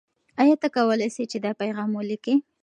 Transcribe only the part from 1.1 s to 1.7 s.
سې چې دا